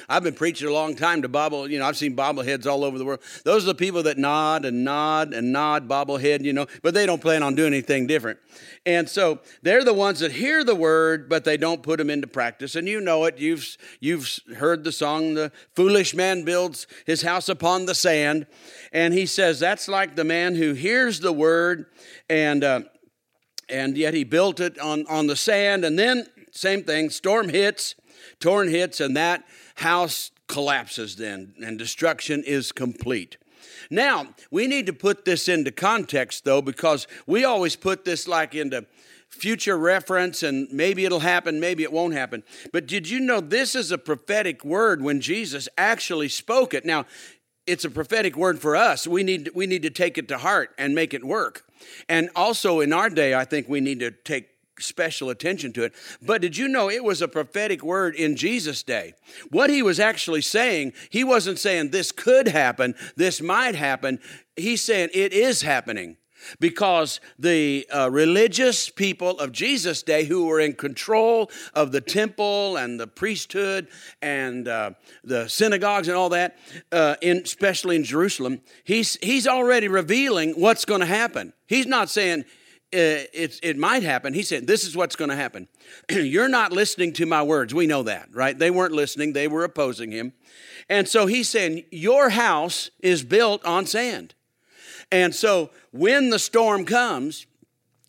I've 0.08 0.22
been 0.22 0.32
preaching 0.32 0.68
a 0.68 0.72
long 0.72 0.96
time 0.96 1.20
to 1.20 1.28
bobble, 1.28 1.70
you 1.70 1.78
know, 1.78 1.84
I've 1.84 1.98
seen 1.98 2.16
bobbleheads 2.16 2.64
all 2.64 2.82
over 2.82 2.96
the 2.96 3.04
world. 3.04 3.20
Those 3.44 3.64
are 3.64 3.66
the 3.66 3.74
people 3.74 4.04
that 4.04 4.16
nod 4.16 4.64
and 4.64 4.84
nod 4.84 5.34
and 5.34 5.52
nod 5.52 5.86
bobblehead, 5.86 6.42
you 6.44 6.54
know, 6.54 6.66
but 6.82 6.94
they 6.94 7.04
don't 7.04 7.20
plan 7.20 7.42
on 7.42 7.54
doing 7.54 7.74
anything 7.74 8.06
different. 8.06 8.38
And 8.86 9.06
so 9.06 9.40
they're 9.60 9.84
the 9.84 9.92
ones 9.92 10.20
that 10.20 10.32
hear 10.32 10.64
the 10.64 10.74
word, 10.74 11.28
but 11.28 11.44
they 11.44 11.58
don't 11.58 11.82
put 11.82 11.98
them 11.98 12.08
into 12.08 12.26
practice. 12.26 12.74
And 12.74 12.88
you 12.88 13.02
know 13.02 13.26
it. 13.26 13.36
You've, 13.36 13.76
you've 14.00 14.40
heard 14.56 14.82
the 14.82 14.92
song, 14.92 15.34
The 15.34 15.52
Foolish 15.74 16.14
Man 16.14 16.46
Builds 16.46 16.86
His 17.04 17.20
House 17.20 17.50
Upon 17.50 17.84
the 17.84 17.94
Sand. 17.94 18.46
And 18.94 19.12
he 19.12 19.26
says 19.26 19.60
that's 19.60 19.88
like 19.88 20.16
the 20.16 20.24
man 20.24 20.54
who 20.54 20.72
hears 20.72 21.20
the 21.20 21.34
word 21.34 21.84
and, 22.30 22.64
uh, 22.64 22.80
and 23.68 23.94
yet 23.98 24.14
he 24.14 24.24
built 24.24 24.58
it 24.58 24.78
on, 24.78 25.04
on 25.06 25.26
the 25.26 25.36
sand. 25.36 25.84
And 25.84 25.98
then, 25.98 26.24
same 26.50 26.82
thing, 26.82 27.10
storm 27.10 27.50
hits 27.50 27.94
torn 28.40 28.68
hits, 28.68 29.00
and 29.00 29.16
that 29.16 29.44
house 29.76 30.30
collapses 30.46 31.16
then, 31.16 31.54
and 31.62 31.78
destruction 31.78 32.42
is 32.44 32.72
complete. 32.72 33.36
Now, 33.90 34.28
we 34.50 34.66
need 34.66 34.86
to 34.86 34.92
put 34.92 35.24
this 35.24 35.48
into 35.48 35.70
context 35.70 36.44
though, 36.44 36.62
because 36.62 37.06
we 37.26 37.44
always 37.44 37.76
put 37.76 38.04
this 38.04 38.26
like 38.28 38.54
into 38.54 38.86
future 39.28 39.76
reference 39.76 40.42
and 40.42 40.68
maybe 40.72 41.04
it'll 41.04 41.20
happen, 41.20 41.60
maybe 41.60 41.82
it 41.82 41.92
won't 41.92 42.14
happen. 42.14 42.42
But 42.72 42.86
did 42.86 43.08
you 43.08 43.20
know 43.20 43.40
this 43.40 43.74
is 43.74 43.92
a 43.92 43.98
prophetic 43.98 44.64
word 44.64 45.02
when 45.02 45.20
Jesus 45.20 45.68
actually 45.76 46.28
spoke 46.28 46.72
it? 46.74 46.84
Now, 46.84 47.06
it's 47.66 47.84
a 47.84 47.90
prophetic 47.90 48.36
word 48.36 48.58
for 48.58 48.74
us. 48.74 49.06
We 49.06 49.22
need, 49.22 49.50
we 49.54 49.66
need 49.66 49.82
to 49.82 49.90
take 49.90 50.16
it 50.16 50.28
to 50.28 50.38
heart 50.38 50.70
and 50.78 50.94
make 50.94 51.12
it 51.12 51.22
work. 51.22 51.64
And 52.08 52.30
also 52.34 52.80
in 52.80 52.92
our 52.94 53.10
day, 53.10 53.34
I 53.34 53.44
think 53.44 53.68
we 53.68 53.80
need 53.80 54.00
to 54.00 54.10
take 54.10 54.48
special 54.80 55.30
attention 55.30 55.72
to 55.74 55.84
it. 55.84 55.94
But 56.22 56.42
did 56.42 56.56
you 56.56 56.68
know 56.68 56.90
it 56.90 57.04
was 57.04 57.22
a 57.22 57.28
prophetic 57.28 57.82
word 57.82 58.14
in 58.14 58.36
Jesus' 58.36 58.82
day? 58.82 59.14
What 59.50 59.70
he 59.70 59.82
was 59.82 60.00
actually 60.00 60.42
saying, 60.42 60.92
he 61.10 61.24
wasn't 61.24 61.58
saying 61.58 61.90
this 61.90 62.12
could 62.12 62.48
happen, 62.48 62.94
this 63.16 63.40
might 63.40 63.74
happen. 63.74 64.20
He's 64.56 64.82
saying 64.82 65.10
it 65.14 65.32
is 65.32 65.62
happening 65.62 66.16
because 66.60 67.20
the 67.38 67.86
uh, 67.94 68.10
religious 68.10 68.88
people 68.88 69.38
of 69.38 69.52
Jesus' 69.52 70.02
day 70.02 70.24
who 70.24 70.46
were 70.46 70.60
in 70.60 70.74
control 70.74 71.50
of 71.74 71.92
the 71.92 72.00
temple 72.00 72.76
and 72.76 72.98
the 72.98 73.06
priesthood 73.06 73.88
and 74.22 74.68
uh, 74.68 74.92
the 75.24 75.48
synagogues 75.48 76.08
and 76.08 76.16
all 76.16 76.30
that, 76.30 76.56
uh, 76.92 77.16
in, 77.20 77.38
especially 77.38 77.96
in 77.96 78.04
Jerusalem, 78.04 78.60
he's, 78.84 79.16
he's 79.22 79.46
already 79.46 79.88
revealing 79.88 80.52
what's 80.52 80.84
going 80.84 81.00
to 81.00 81.06
happen. 81.06 81.52
He's 81.66 81.86
not 81.86 82.08
saying 82.08 82.44
it, 82.92 83.60
it 83.62 83.76
might 83.76 84.02
happen. 84.02 84.32
He 84.34 84.42
said, 84.42 84.66
This 84.66 84.84
is 84.84 84.96
what's 84.96 85.16
going 85.16 85.30
to 85.30 85.36
happen. 85.36 85.68
You're 86.10 86.48
not 86.48 86.72
listening 86.72 87.12
to 87.14 87.26
my 87.26 87.42
words. 87.42 87.74
We 87.74 87.86
know 87.86 88.02
that, 88.04 88.28
right? 88.32 88.58
They 88.58 88.70
weren't 88.70 88.92
listening, 88.92 89.32
they 89.32 89.48
were 89.48 89.64
opposing 89.64 90.10
him. 90.10 90.32
And 90.88 91.06
so 91.06 91.26
he's 91.26 91.48
saying, 91.48 91.84
Your 91.90 92.30
house 92.30 92.90
is 93.00 93.22
built 93.22 93.64
on 93.64 93.86
sand. 93.86 94.34
And 95.10 95.34
so 95.34 95.70
when 95.90 96.30
the 96.30 96.38
storm 96.38 96.84
comes, 96.84 97.46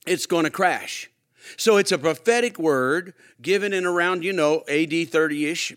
it's 0.06 0.26
going 0.26 0.46
to 0.46 0.50
crash. 0.50 1.10
So 1.58 1.78
it's 1.78 1.92
a 1.92 1.98
prophetic 1.98 2.60
word 2.60 3.14
given 3.42 3.74
in 3.74 3.86
around, 3.86 4.24
you 4.24 4.34
know, 4.34 4.64
AD 4.70 5.10
30 5.10 5.46
ish, 5.46 5.74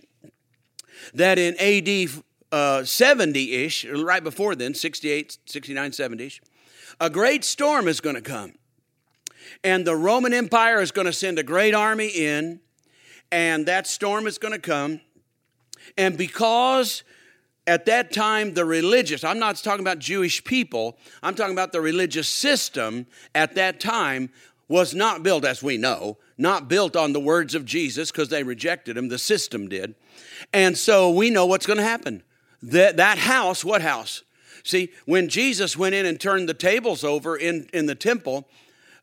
that 1.15 1.39
in 1.39 1.55
AD 1.59 2.87
70 2.87 3.55
uh, 3.55 3.65
ish, 3.67 3.85
right 3.87 4.23
before 4.23 4.55
then, 4.55 4.75
68, 4.75 5.39
69, 5.47 5.93
70 5.93 6.25
ish, 6.25 6.43
a 7.01 7.09
great 7.09 7.45
storm 7.45 7.89
is 7.89 8.01
going 8.01 8.17
to 8.17 8.23
come 8.23 8.53
and 9.65 9.87
the 9.87 9.97
Roman 9.97 10.33
Empire 10.33 10.81
is 10.81 10.91
going 10.91 11.07
to 11.07 11.13
send 11.13 11.39
a 11.39 11.43
great 11.43 11.75
army 11.75 12.09
in, 12.09 12.61
and 13.31 13.67
that 13.67 13.87
storm 13.87 14.27
is 14.27 14.39
going 14.39 14.53
to 14.53 14.61
come. 14.61 15.01
And 15.97 16.17
because 16.17 17.05
at 17.67 17.87
that 17.87 18.13
time 18.13 18.55
the 18.55 18.65
religious, 18.65 19.25
I'm 19.25 19.39
not 19.39 19.57
talking 19.57 19.85
about 19.85 19.99
Jewish 19.99 20.43
people, 20.43 20.97
I'm 21.23 21.35
talking 21.35 21.53
about 21.53 21.73
the 21.73 21.81
religious 21.81 22.29
system 22.29 23.07
at 23.35 23.55
that 23.55 23.81
time 23.81 24.31
was 24.69 24.95
not 24.95 25.23
built, 25.23 25.45
as 25.45 25.63
we 25.63 25.77
know, 25.77 26.17
not 26.39 26.69
built 26.69 26.97
on 26.97 27.13
the 27.13 27.21
words 27.21 27.55
of 27.55 27.65
Jesus 27.65 28.11
because 28.11 28.31
they 28.31 28.43
rejected 28.43 28.97
him. 28.97 29.09
The 29.09 29.19
system 29.19 29.69
did. 29.69 29.95
And 30.53 30.77
so 30.79 31.11
we 31.11 31.31
know 31.31 31.47
what's 31.47 31.67
going 31.67 31.77
to 31.79 31.83
happen. 31.85 32.23
That, 32.63 32.97
that 32.97 33.19
house, 33.19 33.65
what 33.65 33.83
house? 33.83 34.23
See, 34.65 34.91
when 35.05 35.29
Jesus 35.29 35.77
went 35.77 35.95
in 35.95 36.07
and 36.07 36.21
turned 36.21 36.49
the 36.49 36.55
tables 36.55 37.05
over 37.05 37.37
in, 37.37 37.69
in 37.73 37.87
the 37.87 37.95
temple, 37.95 38.49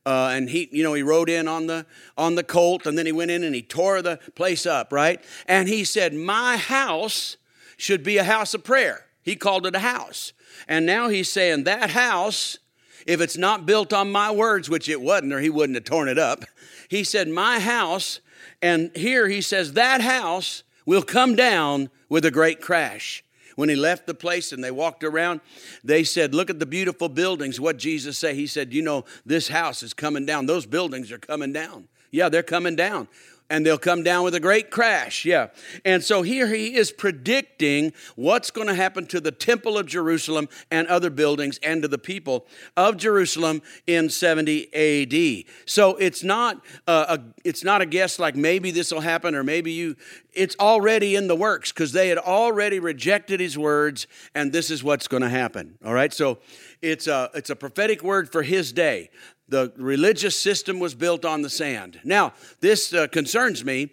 uh, 0.09 0.29
and 0.29 0.49
he, 0.49 0.67
you 0.71 0.81
know, 0.81 0.95
he 0.95 1.03
rode 1.03 1.29
in 1.29 1.47
on 1.47 1.67
the 1.67 1.85
on 2.17 2.33
the 2.33 2.43
colt, 2.43 2.87
and 2.87 2.97
then 2.97 3.05
he 3.05 3.11
went 3.11 3.29
in 3.29 3.43
and 3.43 3.53
he 3.53 3.61
tore 3.61 4.01
the 4.01 4.17
place 4.33 4.65
up, 4.65 4.91
right? 4.91 5.23
And 5.45 5.69
he 5.69 5.83
said, 5.83 6.15
"My 6.15 6.57
house 6.57 7.37
should 7.77 8.01
be 8.01 8.17
a 8.17 8.23
house 8.23 8.55
of 8.55 8.63
prayer." 8.63 9.05
He 9.21 9.35
called 9.35 9.67
it 9.67 9.75
a 9.75 9.79
house, 9.79 10.33
and 10.67 10.83
now 10.83 11.09
he's 11.09 11.31
saying 11.31 11.65
that 11.65 11.91
house, 11.91 12.57
if 13.05 13.21
it's 13.21 13.37
not 13.37 13.67
built 13.67 13.93
on 13.93 14.11
my 14.11 14.31
words, 14.31 14.67
which 14.67 14.89
it 14.89 14.99
wasn't, 14.99 15.31
or 15.31 15.41
he 15.41 15.49
wouldn't 15.51 15.75
have 15.75 15.83
torn 15.83 16.07
it 16.07 16.17
up. 16.17 16.43
He 16.87 17.03
said, 17.03 17.27
"My 17.27 17.59
house," 17.59 18.19
and 18.63 18.89
here 18.95 19.27
he 19.27 19.41
says 19.41 19.73
that 19.73 20.01
house 20.01 20.63
will 20.87 21.03
come 21.03 21.35
down 21.35 21.91
with 22.09 22.25
a 22.25 22.31
great 22.31 22.61
crash. 22.61 23.23
When 23.59 23.67
he 23.67 23.75
left 23.75 24.07
the 24.07 24.13
place 24.13 24.53
and 24.53 24.63
they 24.63 24.71
walked 24.71 25.03
around, 25.03 25.41
they 25.83 26.05
said, 26.05 26.33
Look 26.33 26.49
at 26.49 26.59
the 26.59 26.65
beautiful 26.65 27.09
buildings. 27.09 27.59
What 27.59 27.75
Jesus 27.75 28.17
say? 28.17 28.33
He 28.33 28.47
said, 28.47 28.73
You 28.73 28.81
know, 28.81 29.03
this 29.25 29.49
house 29.49 29.83
is 29.83 29.93
coming 29.93 30.25
down. 30.25 30.45
Those 30.45 30.65
buildings 30.65 31.11
are 31.11 31.17
coming 31.17 31.51
down. 31.51 31.89
Yeah, 32.09 32.29
they're 32.29 32.41
coming 32.41 32.77
down. 32.77 33.09
And 33.50 33.65
they'll 33.65 33.77
come 33.77 34.03
down 34.03 34.24
with 34.24 34.36
a 34.36 34.39
great 34.39 34.70
crash. 34.70 35.25
Yeah. 35.25 35.48
And 35.84 36.03
so 36.03 36.22
here 36.22 36.48
he 36.48 36.75
is 36.75 36.91
predicting 36.91 37.94
what's 38.15 38.51
going 38.51 38.68
to 38.68 38.75
happen 38.75 39.06
to 39.08 39.20
the 39.20 39.32
temple 39.32 39.77
of 39.77 39.88
Jerusalem 39.88 40.48
and 40.70 40.88
other 40.88 41.10
buildings 41.10 41.60
and 41.63 41.82
to 41.82 41.88
the 41.88 41.98
people 41.98 42.46
of 42.77 42.98
Jerusalem 42.98 43.62
in 43.88 44.10
70 44.10 44.74
AD. 44.74 45.46
So 45.65 45.96
it's 45.96 46.24
not 46.24 46.63
uh, 46.88 47.18
a 47.18 47.20
it's 47.44 47.63
not 47.63 47.82
a 47.82 47.86
guess 47.86 48.20
like 48.20 48.36
maybe 48.36 48.72
this 48.72 48.91
will 48.91 49.01
happen 49.01 49.34
or 49.34 49.44
maybe 49.44 49.72
you 49.72 49.96
it's 50.34 50.56
already 50.60 51.15
in 51.15 51.27
the 51.27 51.36
works 51.36 51.72
because 51.72 51.91
they 51.91 52.10
had 52.10 52.18
already 52.18 52.79
rejected 52.79 53.39
his 53.39 53.58
words 53.58 54.08
and 54.36 54.51
this 54.53 54.70
is 54.70 54.84
what's 54.84 55.08
going 55.08 55.24
to 55.24 55.29
happen. 55.29 55.77
All 55.84 55.94
right? 55.94 56.13
So 56.13 56.39
it's 56.82 57.08
a 57.08 57.29
it's 57.34 57.50
a 57.50 57.56
prophetic 57.56 58.03
word 58.03 58.32
for 58.32 58.44
his 58.44 58.72
day 58.72 59.10
the 59.50 59.74
religious 59.77 60.38
system 60.38 60.79
was 60.79 60.96
built 60.96 61.25
on 61.25 61.41
the 61.41 61.50
sand. 61.50 62.00
Now, 62.03 62.34
this 62.62 62.94
uh, 62.94 63.08
concerns 63.08 63.65
me 63.65 63.91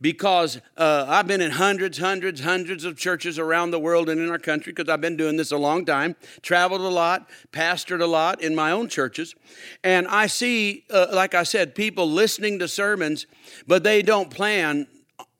because 0.00 0.60
uh, 0.76 1.06
I've 1.08 1.26
been 1.26 1.40
in 1.40 1.50
hundreds, 1.50 1.98
hundreds, 1.98 2.40
hundreds 2.40 2.84
of 2.84 2.96
churches 2.96 3.38
around 3.38 3.72
the 3.72 3.80
world 3.80 4.08
and 4.08 4.20
in 4.20 4.30
our 4.30 4.38
country 4.38 4.72
because 4.72 4.88
I've 4.88 5.00
been 5.00 5.16
doing 5.16 5.36
this 5.36 5.50
a 5.50 5.56
long 5.56 5.84
time, 5.84 6.14
traveled 6.42 6.82
a 6.82 6.88
lot, 6.88 7.28
pastored 7.52 8.00
a 8.00 8.06
lot 8.06 8.40
in 8.40 8.54
my 8.54 8.70
own 8.70 8.88
churches. 8.88 9.34
And 9.82 10.06
I 10.06 10.28
see, 10.28 10.84
uh, 10.90 11.06
like 11.12 11.34
I 11.34 11.42
said, 11.42 11.74
people 11.74 12.08
listening 12.08 12.58
to 12.60 12.68
sermons, 12.68 13.26
but 13.66 13.82
they 13.82 14.02
don't 14.02 14.30
plan 14.30 14.86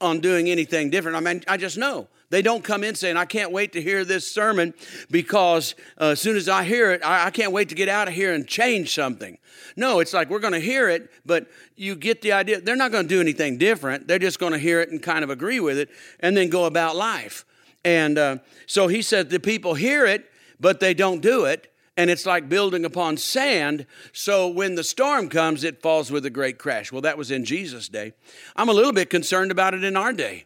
on 0.01 0.21
doing 0.21 0.49
anything 0.49 0.91
different. 0.91 1.17
I 1.17 1.21
mean, 1.21 1.45
I 1.47 1.57
just 1.57 1.77
know. 1.79 2.09
They 2.31 2.43
don't 2.43 2.63
come 2.63 2.85
in 2.85 2.95
saying, 2.95 3.17
I 3.17 3.25
can't 3.25 3.53
wait 3.53 3.73
to 3.73 3.81
hear 3.81 4.05
this 4.05 4.31
sermon 4.31 4.75
because 5.11 5.75
uh, 5.99 6.09
as 6.09 6.21
soon 6.21 6.37
as 6.37 6.49
I 6.49 6.65
hear 6.65 6.93
it, 6.93 7.03
I, 7.03 7.27
I 7.27 7.31
can't 7.31 7.53
wait 7.53 7.71
to 7.71 7.75
get 7.75 7.89
out 7.89 8.07
of 8.07 8.15
here 8.15 8.35
and 8.35 8.47
change 8.47 8.95
something. 8.95 9.39
No, 9.77 10.01
it's 10.01 10.13
like 10.13 10.29
we're 10.29 10.39
going 10.39 10.53
to 10.53 10.61
hear 10.61 10.91
it, 10.91 11.11
but 11.25 11.47
you 11.75 11.95
get 11.95 12.21
the 12.21 12.33
idea. 12.33 12.61
They're 12.61 12.77
not 12.77 12.93
going 12.93 13.05
to 13.05 13.09
do 13.09 13.21
anything 13.21 13.57
different. 13.57 14.09
They're 14.09 14.19
just 14.19 14.39
going 14.39 14.53
to 14.53 14.59
hear 14.59 14.81
it 14.81 14.91
and 14.91 15.03
kind 15.03 15.25
of 15.25 15.31
agree 15.31 15.61
with 15.61 15.79
it 15.79 15.89
and 16.21 16.37
then 16.37 16.51
go 16.51 16.67
about 16.67 16.97
life. 16.97 17.47
And 17.85 18.19
uh, 18.19 18.39
so 18.67 18.89
he 18.89 19.01
said 19.01 19.31
the 19.31 19.41
people 19.41 19.75
hear 19.75 20.05
it, 20.05 20.31
but 20.61 20.81
they 20.81 20.93
don't 20.93 21.23
do 21.23 21.47
it. 21.47 21.73
And 21.97 22.11
it's 22.11 22.27
like 22.27 22.49
building 22.49 22.85
upon 22.85 23.17
sand. 23.17 23.87
So 24.13 24.47
when 24.49 24.77
the 24.77 24.85
storm 24.85 25.29
comes, 25.29 25.65
it 25.65 25.83
falls 25.83 26.13
with 26.13 26.25
a 26.27 26.31
great 26.31 26.59
crash. 26.59 26.93
Well, 26.93 27.03
that 27.03 27.19
was 27.19 27.31
in 27.31 27.45
Jesus' 27.45 27.89
day. 27.89 28.13
I'm 28.55 28.69
a 28.69 28.73
little 28.73 28.93
bit 28.93 29.11
concerned 29.11 29.51
about 29.51 29.75
it 29.75 29.83
in 29.83 29.97
our 29.97 30.13
day. 30.13 30.45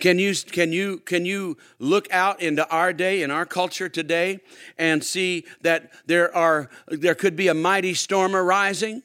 Can 0.00 0.18
you, 0.18 0.34
can, 0.34 0.72
you, 0.72 0.98
can 0.98 1.24
you 1.24 1.56
look 1.78 2.12
out 2.12 2.40
into 2.40 2.68
our 2.68 2.92
day, 2.92 3.22
in 3.22 3.30
our 3.30 3.46
culture 3.46 3.88
today, 3.88 4.40
and 4.76 5.02
see 5.02 5.44
that 5.62 5.92
there, 6.06 6.34
are, 6.34 6.68
there 6.88 7.14
could 7.14 7.36
be 7.36 7.48
a 7.48 7.54
mighty 7.54 7.94
storm 7.94 8.34
arising? 8.34 9.02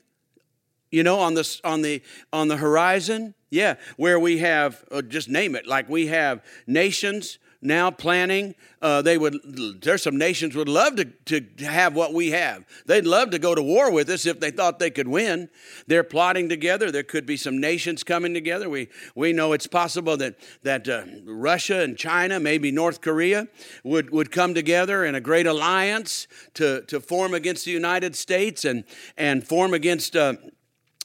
You 0.91 1.03
know, 1.03 1.19
on 1.19 1.35
the, 1.35 1.59
on 1.63 1.81
the, 1.81 2.01
on 2.33 2.47
the 2.47 2.57
horizon? 2.57 3.35
Yeah, 3.51 3.75
where 3.97 4.19
we 4.19 4.39
have, 4.39 4.83
uh, 4.91 5.01
just 5.01 5.29
name 5.29 5.55
it, 5.55 5.65
like 5.65 5.89
we 5.89 6.07
have 6.07 6.43
nations 6.67 7.39
now 7.61 7.91
planning. 7.91 8.55
Uh, 8.81 9.01
they 9.01 9.17
would. 9.17 9.81
There's 9.81 10.03
some 10.03 10.17
nations 10.17 10.55
would 10.55 10.69
love 10.69 10.95
to, 10.95 11.05
to 11.05 11.65
have 11.65 11.95
what 11.95 12.13
we 12.13 12.31
have. 12.31 12.63
They'd 12.85 13.05
love 13.05 13.31
to 13.31 13.39
go 13.39 13.53
to 13.53 13.61
war 13.61 13.91
with 13.91 14.09
us 14.09 14.25
if 14.25 14.39
they 14.39 14.51
thought 14.51 14.79
they 14.79 14.89
could 14.89 15.07
win. 15.07 15.49
They're 15.87 16.03
plotting 16.03 16.47
together. 16.47 16.91
There 16.91 17.03
could 17.03 17.25
be 17.25 17.35
some 17.35 17.59
nations 17.59 18.03
coming 18.03 18.33
together. 18.33 18.69
We 18.69 18.89
we 19.15 19.33
know 19.33 19.53
it's 19.53 19.67
possible 19.67 20.15
that 20.17 20.35
that 20.63 20.87
uh, 20.87 21.03
Russia 21.25 21.81
and 21.81 21.97
China, 21.97 22.39
maybe 22.39 22.71
North 22.71 23.01
Korea, 23.01 23.47
would 23.83 24.11
would 24.11 24.31
come 24.31 24.53
together 24.53 25.03
in 25.03 25.15
a 25.15 25.21
great 25.21 25.47
alliance 25.47 26.27
to 26.53 26.81
to 26.83 27.01
form 27.01 27.33
against 27.33 27.65
the 27.65 27.71
United 27.71 28.15
States 28.15 28.63
and 28.63 28.85
and 29.17 29.45
form 29.45 29.73
against. 29.73 30.15
Uh, 30.15 30.35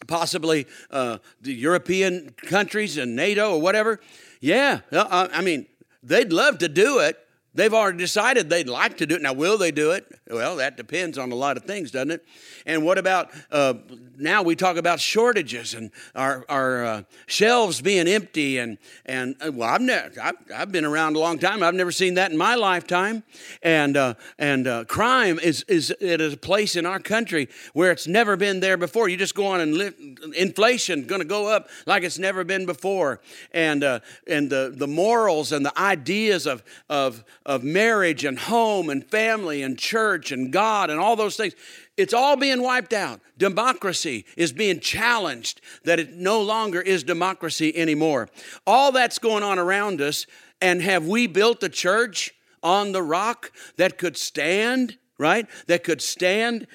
possibly 0.07 0.67
uh, 0.91 1.17
the 1.41 1.55
European 1.55 2.29
countries 2.47 2.99
and 2.99 3.17
NATO 3.17 3.55
or 3.55 3.61
whatever. 3.61 4.01
Yeah, 4.41 4.81
uh, 4.93 5.29
I 5.33 5.41
mean, 5.41 5.67
They'd 6.05 6.33
love 6.33 6.59
to 6.59 6.69
do 6.69 6.99
it. 7.01 7.19
They've 7.55 7.73
already 7.73 7.99
decided 7.99 8.51
they'd 8.51 8.69
like 8.69 8.99
to 8.99 9.07
do 9.07 9.15
it. 9.15 9.23
Now, 9.23 9.33
will 9.33 9.57
they 9.57 9.71
do 9.71 9.93
it? 9.93 10.07
Well, 10.31 10.57
that 10.57 10.79
depends 10.79 11.19
on 11.19 11.33
a 11.33 11.35
lot 11.35 11.59
of 11.59 11.65
things, 11.65 11.91
doesn't 11.91 12.11
it? 12.11 12.25
And 12.65 12.83
what 12.83 12.97
about 12.97 13.31
uh, 13.51 13.75
now 14.17 14.43
we 14.43 14.57
talk 14.57 14.79
about 14.79 14.99
shortages 14.99 15.75
and 15.75 15.91
our, 16.15 16.47
our 16.49 16.85
uh, 16.85 17.03
shelves 17.27 17.83
being 17.83 18.09
empty? 18.09 18.57
And, 18.57 18.79
and 19.05 19.37
uh, 19.47 19.53
well, 19.53 19.69
I've, 19.69 19.83
I've, 20.19 20.35
I've, 20.55 20.73
been 20.73 20.87
around 20.87 21.17
a 21.17 21.19
long 21.19 21.39
time. 21.39 21.63
I've 21.63 21.75
never 21.75 21.93
seen 21.93 22.15
that 22.15 22.31
in 22.31 22.39
my 22.39 22.55
lifetime. 22.55 23.23
And, 23.63 23.99
uh, 23.99 24.15
and 24.39 24.67
uh, 24.67 24.85
crime 24.87 25.39
is, 25.41 25.63
is 25.69 25.91
is 26.01 26.33
a 26.33 26.37
place 26.39 26.75
in 26.75 26.87
our 26.87 27.01
country 27.01 27.51
where 27.75 27.93
it's 27.93 28.07
never 28.07 28.35
been 28.39 28.61
there 28.61 28.79
before. 28.79 29.11
You 29.11 29.19
just 29.19 29.35
go 29.35 29.45
on 29.49 29.61
and 29.61 29.75
live, 29.77 29.95
inflation 30.35 31.07
going 31.07 31.21
to 31.21 31.27
go 31.27 31.49
up 31.49 31.69
like 31.85 32.03
it's 32.03 32.19
never 32.19 32.45
been 32.45 32.65
before. 32.65 33.21
And, 33.53 33.85
uh, 33.85 34.01
and 34.27 34.49
the, 34.49 34.73
the 34.75 34.89
morals 34.89 35.53
and 35.53 35.67
the 35.67 35.79
ideas 35.79 36.47
of, 36.47 36.65
of, 36.89 37.25
of 37.45 37.63
marriage 37.63 38.25
and 38.25 38.39
home 38.39 38.89
and 38.89 39.05
family 39.05 39.63
and 39.63 39.79
church 39.79 40.14
and 40.33 40.53
God 40.53 40.91
and 40.91 41.01
all 41.01 41.17
those 41.17 41.37
things. 41.37 41.55
It's 41.97 42.15
all 42.15 42.37
being 42.37 42.63
wiped 42.63 42.93
out. 42.93 43.21
Democracy 43.39 44.25
is 44.37 44.53
being 44.53 44.81
challenged 44.81 45.61
that 45.85 46.01
it 46.01 46.15
no 46.15 46.43
longer 46.43 46.81
is 46.81 47.03
democracy 47.03 47.77
anymore. 47.77 48.29
All 48.67 48.93
that's 48.93 49.19
going 49.19 49.43
on 49.43 49.59
around 49.59 50.01
us. 50.01 50.27
And 50.61 50.83
have 50.83 51.07
we 51.07 51.27
built 51.27 51.63
a 51.63 51.69
church 51.69 52.33
on 52.63 52.93
the 52.93 53.03
rock 53.03 53.53
that 53.77 53.99
could 53.99 54.17
stand, 54.17 54.99
right? 55.19 55.47
That 55.67 55.85
could 55.85 56.01
stand 56.01 56.67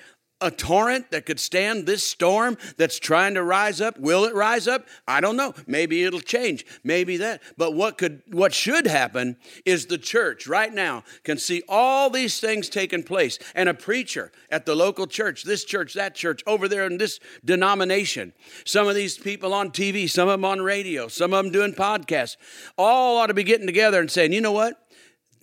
a 0.41 0.51
torrent 0.51 1.11
that 1.11 1.25
could 1.25 1.39
stand 1.39 1.85
this 1.85 2.03
storm 2.03 2.57
that's 2.77 2.99
trying 2.99 3.33
to 3.33 3.43
rise 3.43 3.81
up? 3.81 3.99
Will 3.99 4.25
it 4.25 4.33
rise 4.33 4.67
up? 4.67 4.87
I 5.07 5.21
don't 5.21 5.35
know. 5.35 5.53
Maybe 5.67 6.03
it'll 6.03 6.19
change. 6.19 6.65
Maybe 6.83 7.17
that. 7.17 7.41
But 7.57 7.73
what 7.73 7.97
could 7.97 8.21
what 8.27 8.53
should 8.53 8.87
happen 8.87 9.37
is 9.65 9.85
the 9.85 9.97
church 9.97 10.47
right 10.47 10.73
now 10.73 11.03
can 11.23 11.37
see 11.37 11.63
all 11.67 12.09
these 12.09 12.39
things 12.39 12.69
taking 12.69 13.03
place. 13.03 13.39
And 13.55 13.69
a 13.69 13.73
preacher 13.73 14.31
at 14.49 14.65
the 14.65 14.75
local 14.75 15.07
church 15.07 15.43
this 15.43 15.63
church 15.63 15.93
that 15.93 16.15
church 16.15 16.41
over 16.47 16.67
there 16.67 16.85
in 16.85 16.97
this 16.97 17.19
denomination 17.43 18.33
some 18.65 18.87
of 18.87 18.95
these 18.95 19.17
people 19.17 19.53
on 19.53 19.71
tv 19.71 20.09
some 20.09 20.27
of 20.27 20.33
them 20.33 20.45
on 20.45 20.61
radio 20.61 21.07
some 21.07 21.33
of 21.33 21.43
them 21.43 21.51
doing 21.51 21.73
podcasts 21.73 22.37
all 22.77 23.17
ought 23.17 23.27
to 23.27 23.33
be 23.33 23.43
getting 23.43 23.67
together 23.67 23.99
and 23.99 24.11
saying 24.11 24.33
you 24.33 24.41
know 24.41 24.51
what? 24.51 24.75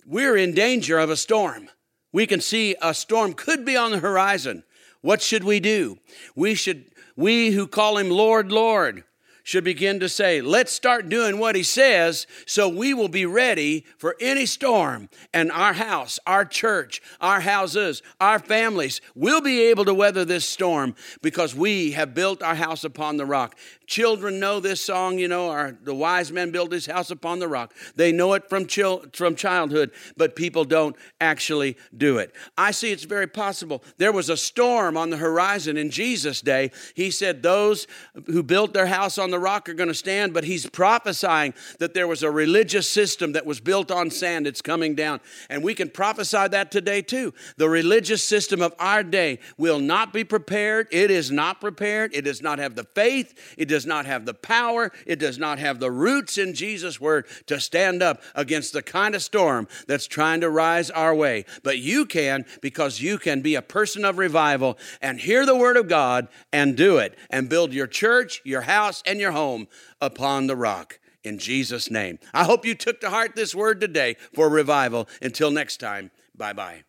We're 0.05 0.37
in 0.37 0.53
danger 0.53 0.99
of 0.99 1.09
a 1.09 1.17
storm. 1.17 1.69
We 2.13 2.25
can 2.25 2.39
see 2.39 2.75
a 2.81 2.93
storm 2.93 3.33
could 3.33 3.65
be 3.65 3.75
on 3.75 3.91
the 3.91 3.99
horizon 3.99 4.63
what 5.01 5.21
should 5.21 5.43
we 5.43 5.59
do? 5.59 5.97
We 6.35 6.55
should, 6.55 6.85
we 7.15 7.51
who 7.51 7.67
call 7.67 7.97
him 7.97 8.09
Lord, 8.09 8.51
Lord, 8.51 9.03
should 9.47 9.63
begin 9.63 9.97
to 9.97 10.09
say, 10.09 10.41
let's 10.41 10.73
start 10.73 11.07
doing 11.07 11.39
what 11.39 11.55
he 11.55 11.63
says 11.63 12.27
so 12.45 12.67
we 12.67 12.93
will 12.93 13.07
be 13.07 13.25
ready 13.25 13.85
for 13.97 14.17
any 14.19 14.45
storm. 14.45 15.07
And 15.33 15.53
our 15.53 15.71
house, 15.71 16.19
our 16.27 16.43
church, 16.43 17.01
our 17.21 17.39
houses, 17.39 18.03
our 18.19 18.39
families 18.39 18.99
will 19.15 19.39
be 19.39 19.61
able 19.67 19.85
to 19.85 19.93
weather 19.93 20.25
this 20.25 20.45
storm 20.45 20.95
because 21.21 21.55
we 21.55 21.91
have 21.91 22.13
built 22.13 22.43
our 22.43 22.55
house 22.55 22.83
upon 22.83 23.15
the 23.15 23.25
rock. 23.25 23.55
Children 23.85 24.37
know 24.41 24.59
this 24.59 24.81
song, 24.81 25.17
you 25.17 25.29
know, 25.29 25.49
our, 25.49 25.77
the 25.81 25.95
wise 25.95 26.29
man 26.29 26.51
built 26.51 26.73
his 26.73 26.85
house 26.85 27.09
upon 27.09 27.39
the 27.39 27.47
rock. 27.47 27.73
They 27.95 28.11
know 28.11 28.33
it 28.33 28.49
from, 28.49 28.65
chil- 28.65 29.05
from 29.13 29.37
childhood, 29.37 29.91
but 30.17 30.35
people 30.35 30.65
don't 30.65 30.93
actually 31.21 31.77
do 31.95 32.17
it. 32.17 32.35
I 32.57 32.71
see 32.71 32.91
it's 32.91 33.05
very 33.05 33.27
possible. 33.27 33.81
There 33.97 34.11
was 34.11 34.27
a 34.27 34.35
storm 34.35 34.97
on 34.97 35.09
the 35.09 35.15
horizon 35.15 35.77
in 35.77 35.89
Jesus' 35.89 36.41
day. 36.41 36.71
He 36.95 37.11
said, 37.11 37.41
Those 37.41 37.87
who 38.25 38.43
built 38.43 38.73
their 38.73 38.87
house 38.87 39.17
on 39.17 39.31
the 39.31 39.36
rock 39.39 39.69
are 39.69 39.73
going 39.73 39.89
to 39.89 39.93
stand, 39.93 40.33
but 40.33 40.43
he's 40.43 40.69
prophesying 40.69 41.53
that 41.79 41.93
there 41.93 42.07
was 42.07 42.23
a 42.23 42.31
religious 42.31 42.89
system 42.89 43.33
that 43.33 43.45
was 43.45 43.59
built 43.59 43.91
on 43.91 44.09
sand. 44.09 44.47
It's 44.47 44.61
coming 44.61 44.95
down. 44.95 45.19
And 45.49 45.63
we 45.63 45.73
can 45.73 45.89
prophesy 45.89 46.47
that 46.47 46.71
today 46.71 47.01
too. 47.01 47.33
The 47.57 47.69
religious 47.69 48.23
system 48.23 48.61
of 48.61 48.73
our 48.79 49.03
day 49.03 49.39
will 49.57 49.79
not 49.79 50.13
be 50.13 50.23
prepared. 50.23 50.87
It 50.91 51.11
is 51.11 51.31
not 51.31 51.61
prepared. 51.61 52.13
It 52.13 52.23
does 52.23 52.41
not 52.41 52.59
have 52.59 52.75
the 52.75 52.83
faith. 52.83 53.55
It 53.57 53.67
does 53.67 53.85
not 53.85 54.05
have 54.05 54.25
the 54.25 54.33
power, 54.33 54.91
it 55.05 55.19
does 55.19 55.37
not 55.37 55.59
have 55.59 55.79
the 55.79 55.91
roots 55.91 56.37
in 56.37 56.53
Jesus' 56.53 56.99
word 56.99 57.25
to 57.47 57.59
stand 57.59 58.01
up 58.01 58.21
against 58.35 58.73
the 58.73 58.81
kind 58.81 59.15
of 59.15 59.23
storm 59.23 59.67
that's 59.87 60.07
trying 60.07 60.41
to 60.41 60.49
rise 60.49 60.89
our 60.89 61.13
way. 61.13 61.45
But 61.63 61.79
you 61.79 62.05
can 62.05 62.45
because 62.61 63.01
you 63.01 63.17
can 63.17 63.41
be 63.41 63.55
a 63.55 63.61
person 63.61 64.05
of 64.05 64.17
revival 64.17 64.77
and 65.01 65.19
hear 65.19 65.45
the 65.45 65.55
word 65.55 65.77
of 65.77 65.87
God 65.87 66.27
and 66.51 66.75
do 66.75 66.97
it 66.97 67.17
and 67.29 67.49
build 67.49 67.73
your 67.73 67.87
church, 67.87 68.41
your 68.43 68.61
house, 68.61 69.03
and 69.05 69.19
your 69.27 69.33
home 69.33 69.67
upon 69.99 70.47
the 70.47 70.55
rock 70.55 70.99
in 71.23 71.37
Jesus' 71.37 71.91
name. 71.91 72.17
I 72.33 72.45
hope 72.45 72.65
you 72.65 72.73
took 72.75 73.01
to 73.01 73.09
heart 73.09 73.35
this 73.35 73.53
word 73.53 73.81
today 73.81 74.15
for 74.33 74.47
revival. 74.49 75.09
Until 75.21 75.51
next 75.51 75.77
time, 75.77 76.11
bye 76.35 76.53
bye. 76.53 76.83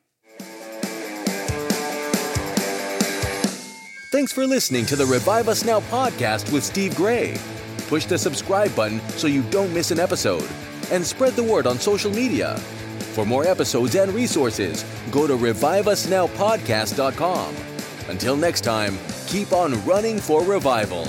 Thanks 4.10 4.32
for 4.32 4.46
listening 4.46 4.86
to 4.86 4.96
the 4.96 5.04
Revive 5.04 5.48
Us 5.48 5.62
Now 5.64 5.80
podcast 5.80 6.50
with 6.52 6.62
Steve 6.64 6.94
Gray. 6.96 7.36
Push 7.88 8.06
the 8.06 8.16
subscribe 8.16 8.74
button 8.76 9.00
so 9.10 9.26
you 9.26 9.42
don't 9.50 9.74
miss 9.74 9.90
an 9.90 10.00
episode 10.00 10.48
and 10.90 11.04
spread 11.04 11.34
the 11.34 11.42
word 11.42 11.66
on 11.66 11.78
social 11.78 12.10
media. 12.10 12.56
For 13.14 13.26
more 13.26 13.46
episodes 13.46 13.94
and 13.96 14.10
resources, 14.12 14.82
go 15.10 15.26
to 15.26 15.34
reviveusnowpodcast.com. 15.34 17.54
Until 18.08 18.36
next 18.36 18.62
time, 18.62 18.96
keep 19.26 19.52
on 19.52 19.84
running 19.84 20.18
for 20.20 20.42
revival. 20.44 21.06